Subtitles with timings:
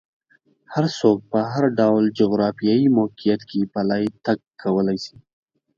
[0.73, 5.17] هر څوک په هر ډول جغرافیایي موقعیت کې پلی تګ کولی شي.